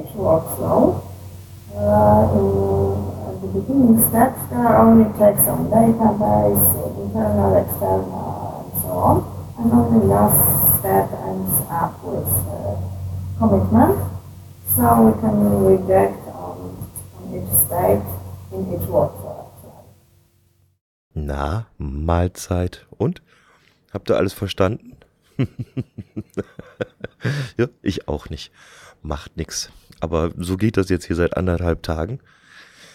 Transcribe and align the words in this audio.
workflow. 0.00 1.04
Uh, 1.74 3.32
in 3.32 3.40
the 3.42 3.60
beginning 3.60 3.98
steps, 4.08 4.40
there 4.50 4.60
are 4.60 4.86
only 4.86 5.04
checks 5.18 5.40
on 5.48 5.68
database, 5.70 6.64
internal, 6.96 7.56
external, 7.56 8.72
and 8.72 8.82
so 8.82 8.88
on. 8.88 9.16
And 9.58 9.72
only 9.72 10.06
last 10.06 10.78
step 10.78 11.12
ends 11.12 11.52
up 11.70 12.02
with 12.04 12.28
uh, 12.48 12.76
commitment. 13.38 13.98
So 14.74 15.02
we 15.02 15.20
can 15.20 15.64
reject 15.64 16.26
on, 16.28 16.76
on 17.16 17.24
each 17.36 17.52
state 17.66 18.02
in 18.52 18.72
each 18.74 18.88
workflow. 18.88 19.50
Na, 21.14 21.66
Mahlzeit. 21.78 22.86
Und? 22.96 23.22
Habt 23.92 24.08
ihr 24.08 24.16
alles 24.16 24.32
verstanden? 24.32 24.96
ja, 27.56 27.68
ich 27.82 28.08
auch 28.08 28.28
nicht. 28.28 28.52
Macht 29.02 29.36
nix. 29.36 29.70
Aber 30.00 30.32
so 30.36 30.56
geht 30.56 30.76
das 30.76 30.88
jetzt 30.88 31.06
hier 31.06 31.16
seit 31.16 31.36
anderthalb 31.36 31.82
Tagen. 31.82 32.20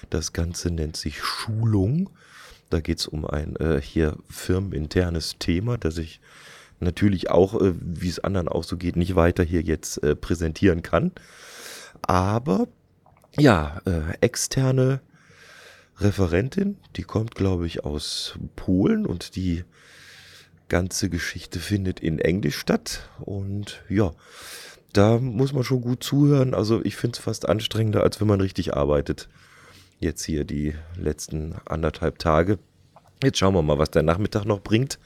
Das 0.09 0.33
Ganze 0.33 0.71
nennt 0.71 0.97
sich 0.97 1.21
Schulung. 1.21 2.09
Da 2.69 2.79
geht 2.81 2.99
es 2.99 3.07
um 3.07 3.25
ein 3.25 3.55
äh, 3.57 3.81
hier 3.81 4.17
firmeninternes 4.29 5.37
Thema, 5.39 5.77
das 5.77 5.97
ich 5.97 6.19
natürlich 6.79 7.29
auch, 7.29 7.59
äh, 7.61 7.73
wie 7.79 8.09
es 8.09 8.19
anderen 8.19 8.47
auch 8.47 8.63
so 8.63 8.77
geht, 8.77 8.95
nicht 8.95 9.15
weiter 9.15 9.43
hier 9.43 9.61
jetzt 9.61 10.03
äh, 10.03 10.15
präsentieren 10.15 10.81
kann. 10.81 11.11
Aber 12.01 12.67
ja, 13.37 13.81
äh, 13.85 14.17
externe 14.21 15.01
Referentin, 15.99 16.77
die 16.95 17.03
kommt, 17.03 17.35
glaube 17.35 17.65
ich, 17.65 17.83
aus 17.83 18.37
Polen 18.55 19.05
und 19.05 19.35
die 19.35 19.63
ganze 20.69 21.09
Geschichte 21.09 21.59
findet 21.59 21.99
in 21.99 22.19
Englisch 22.19 22.57
statt. 22.57 23.09
Und 23.19 23.83
ja, 23.89 24.13
da 24.93 25.19
muss 25.19 25.53
man 25.53 25.63
schon 25.63 25.81
gut 25.81 26.03
zuhören. 26.03 26.53
Also 26.53 26.83
ich 26.83 26.95
finde 26.95 27.17
es 27.17 27.23
fast 27.23 27.47
anstrengender, 27.47 28.03
als 28.03 28.19
wenn 28.19 28.27
man 28.27 28.41
richtig 28.41 28.73
arbeitet. 28.73 29.29
Jetzt 29.99 30.23
hier 30.23 30.43
die 30.43 30.75
letzten 30.95 31.55
anderthalb 31.65 32.19
Tage. 32.19 32.59
Jetzt 33.23 33.39
schauen 33.39 33.55
wir 33.55 33.63
mal, 33.63 33.79
was 33.79 33.91
der 33.91 34.03
Nachmittag 34.03 34.45
noch 34.45 34.61
bringt. 34.61 34.99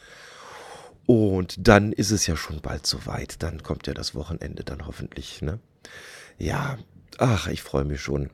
Und 1.05 1.55
dann 1.57 1.91
ist 1.93 2.11
es 2.11 2.27
ja 2.27 2.35
schon 2.35 2.61
bald 2.61 2.85
soweit. 2.85 3.41
Dann 3.41 3.63
kommt 3.63 3.87
ja 3.87 3.93
das 3.93 4.15
Wochenende 4.15 4.63
dann 4.63 4.85
hoffentlich. 4.85 5.41
Ne? 5.41 5.59
Ja, 6.37 6.77
ach, 7.17 7.47
ich 7.47 7.61
freue 7.61 7.85
mich 7.85 8.01
schon. 8.01 8.29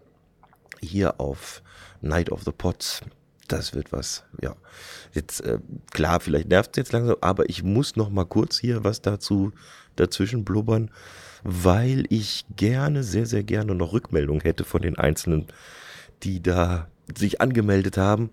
Hier 0.82 1.20
auf 1.20 1.62
Night 2.02 2.32
of 2.32 2.44
the 2.44 2.52
Pots. 2.52 3.02
Das 3.48 3.74
wird 3.74 3.92
was, 3.92 4.24
ja. 4.42 4.56
Jetzt, 5.14 5.42
äh, 5.42 5.60
klar, 5.92 6.20
vielleicht 6.20 6.50
nervt 6.50 6.72
es 6.74 6.78
jetzt 6.78 6.92
langsam, 6.92 7.16
aber 7.22 7.50
ich 7.50 7.64
muss 7.64 7.96
noch 7.96 8.10
mal 8.10 8.26
kurz 8.26 8.60
hier 8.60 8.84
was 8.84 9.02
dazu 9.02 9.52
dazwischen 9.96 10.44
blubbern, 10.44 10.92
weil 11.44 12.06
ich 12.10 12.46
gerne, 12.56 13.04
sehr, 13.04 13.26
sehr 13.26 13.44
gerne 13.44 13.74
noch 13.74 13.94
Rückmeldung 13.94 14.42
hätte 14.42 14.66
von 14.66 14.82
den 14.82 14.98
Einzelnen, 14.98 15.48
die 16.24 16.42
da 16.44 16.88
sich 17.16 17.40
angemeldet 17.40 17.98
haben, 17.98 18.32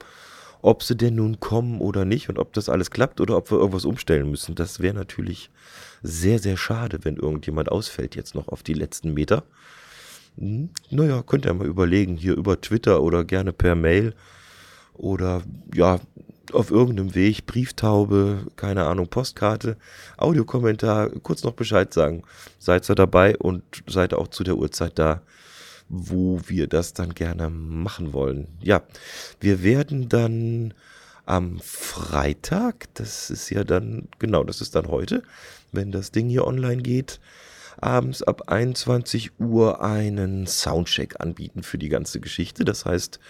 ob 0.62 0.82
sie 0.82 0.96
denn 0.96 1.16
nun 1.16 1.40
kommen 1.40 1.80
oder 1.80 2.04
nicht 2.04 2.28
und 2.28 2.38
ob 2.38 2.52
das 2.54 2.68
alles 2.68 2.90
klappt 2.90 3.20
oder 3.20 3.36
ob 3.36 3.50
wir 3.50 3.58
irgendwas 3.58 3.84
umstellen 3.84 4.30
müssen. 4.30 4.54
Das 4.54 4.80
wäre 4.80 4.94
natürlich 4.94 5.50
sehr, 6.02 6.38
sehr 6.38 6.56
schade, 6.56 7.00
wenn 7.02 7.16
irgendjemand 7.16 7.70
ausfällt 7.70 8.16
jetzt 8.16 8.34
noch 8.34 8.48
auf 8.48 8.62
die 8.62 8.74
letzten 8.74 9.12
Meter. 9.12 9.44
Hm, 10.38 10.70
naja, 10.90 11.22
könnt 11.22 11.44
ihr 11.44 11.54
mal 11.54 11.66
überlegen, 11.66 12.16
hier 12.16 12.34
über 12.34 12.60
Twitter 12.60 13.02
oder 13.02 13.24
gerne 13.24 13.52
per 13.52 13.74
Mail 13.74 14.14
oder 14.94 15.42
ja, 15.74 16.00
auf 16.52 16.70
irgendeinem 16.70 17.14
Weg, 17.14 17.46
Brieftaube, 17.46 18.46
keine 18.56 18.84
Ahnung, 18.84 19.08
Postkarte, 19.08 19.76
Audiokommentar, 20.16 21.10
kurz 21.22 21.42
noch 21.42 21.52
Bescheid 21.52 21.92
sagen. 21.92 22.22
Seid 22.58 22.88
ihr 22.88 22.94
dabei 22.94 23.36
und 23.36 23.62
seid 23.88 24.14
auch 24.14 24.28
zu 24.28 24.44
der 24.44 24.56
Uhrzeit 24.56 24.98
da, 24.98 25.22
wo 25.88 26.40
wir 26.46 26.66
das 26.66 26.92
dann 26.92 27.14
gerne 27.14 27.50
machen 27.50 28.12
wollen. 28.12 28.48
Ja, 28.60 28.82
wir 29.40 29.62
werden 29.62 30.08
dann 30.08 30.74
am 31.26 31.58
Freitag, 31.60 32.86
das 32.94 33.30
ist 33.30 33.50
ja 33.50 33.64
dann, 33.64 34.08
genau, 34.18 34.44
das 34.44 34.60
ist 34.60 34.74
dann 34.74 34.88
heute, 34.88 35.22
wenn 35.72 35.90
das 35.90 36.10
Ding 36.10 36.28
hier 36.28 36.46
online 36.46 36.82
geht, 36.82 37.20
abends 37.80 38.22
ab 38.22 38.48
21 38.48 39.38
Uhr 39.38 39.82
einen 39.82 40.46
Soundcheck 40.46 41.20
anbieten 41.20 41.62
für 41.62 41.78
die 41.78 41.88
ganze 41.88 42.20
Geschichte. 42.20 42.64
Das 42.64 42.84
heißt, 42.84 43.20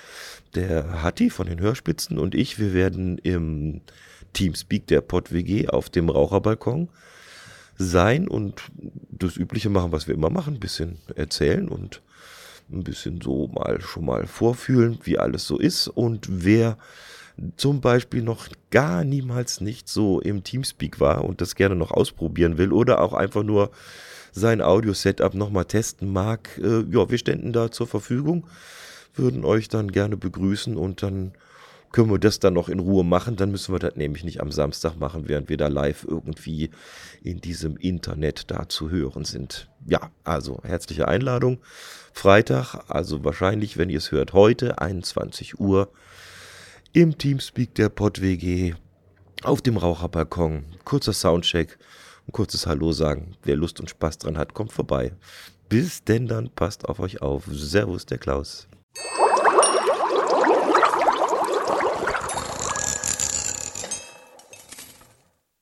der 0.55 1.03
Hatti 1.03 1.31
von 1.31 1.47
den 1.47 1.61
Hörspitzen 1.61 2.19
und 2.19 2.35
ich, 2.35 2.59
wir 2.59 2.73
werden 2.73 3.19
im 3.19 3.81
Teamspeak 4.33 4.87
der 4.87 5.01
PodWG 5.01 5.69
auf 5.69 5.91
dem 5.91 6.09
Raucherbalkon 6.09 6.89
sein 7.77 8.29
und 8.29 8.63
das 9.11 9.37
Übliche 9.37 9.71
machen, 9.71 9.93
was 9.93 10.07
wir 10.07 10.15
immer 10.15 10.31
machen, 10.31 10.55
ein 10.55 10.61
bisschen 10.61 10.99
erzählen 11.17 11.69
und 11.69 12.03
ein 12.71 12.85
bisschen 12.85 13.21
so 13.21 13.49
mal 13.49 13.81
schon 13.81 14.05
mal 14.05 14.27
vorfühlen, 14.27 14.99
wie 15.03 15.19
alles 15.19 15.47
so 15.47 15.59
ist 15.59 15.89
und 15.89 16.27
wer 16.31 16.79
zum 17.57 17.81
Beispiel 17.81 18.23
noch 18.23 18.49
gar 18.71 19.05
niemals 19.05 19.61
nicht 19.61 19.89
so 19.89 20.21
im 20.21 20.45
Teamspeak 20.45 21.01
war 21.01 21.25
und 21.25 21.41
das 21.41 21.55
gerne 21.55 21.75
noch 21.75 21.91
ausprobieren 21.91 22.59
will 22.59 22.73
oder 22.73 23.01
auch 23.01 23.13
einfach 23.13 23.43
nur 23.43 23.71
sein 24.33 24.61
Audio-Setup 24.61 25.35
nochmal 25.35 25.65
testen 25.65 26.13
mag, 26.13 26.59
äh, 26.59 26.83
ja, 26.91 27.09
wir 27.09 27.19
ständen 27.19 27.53
da 27.53 27.71
zur 27.71 27.87
Verfügung, 27.87 28.47
würden 29.15 29.45
euch 29.45 29.69
dann 29.69 29.93
gerne 29.93 30.17
begrüßen 30.17 30.77
und 30.77 31.03
dann 31.03 31.33
können 31.93 32.11
wir 32.11 32.19
das 32.19 32.41
dann 32.41 32.55
noch 32.55 32.69
in 32.69 32.81
Ruhe 32.81 33.05
machen. 33.05 33.37
Dann 33.37 33.53
müssen 33.53 33.73
wir 33.73 33.79
das 33.79 33.95
nämlich 33.95 34.25
nicht 34.25 34.41
am 34.41 34.51
Samstag 34.51 34.97
machen, 34.97 35.29
während 35.29 35.49
wir 35.49 35.57
da 35.57 35.69
live 35.69 36.05
irgendwie 36.05 36.71
in 37.23 37.41
diesem 37.41 37.77
Internet 37.77 38.51
da 38.51 38.69
zu 38.69 38.91
hören 38.91 39.25
sind. 39.25 39.71
Ja, 39.87 40.11
also 40.25 40.61
herzliche 40.65 41.07
Einladung. 41.07 41.61
Freitag, 42.13 42.75
also 42.89 43.23
wahrscheinlich, 43.23 43.79
wenn 43.79 43.91
ihr 43.91 43.99
es 43.99 44.11
hört, 44.11 44.33
heute 44.33 44.81
21 44.81 45.61
Uhr 45.61 45.89
im 46.95 47.19
Teamspeak 47.19 47.75
der 47.75 47.89
PodWG 47.89 48.75
auf 49.43 49.61
dem 49.61 49.77
Raucherbalkon. 49.77 50.65
Kurzer 50.85 51.13
Soundcheck 51.13 51.77
ein 52.29 52.33
kurzes 52.33 52.69
Hallo 52.69 52.93
sagen. 52.93 53.37
Wer 53.43 53.57
Lust 53.57 53.81
und 53.81 53.91
Spaß 53.91 54.19
dran 54.19 54.39
hat, 54.39 54.55
kommt 54.55 54.73
vorbei. 54.73 55.13
Bis 55.69 56.05
denn 56.05 56.29
dann, 56.29 56.51
passt 56.51 56.89
auf 56.89 57.01
euch 57.01 57.21
auf. 57.21 57.47
Servus, 57.51 58.07
der 58.07 58.19
Klaus. 58.19 58.69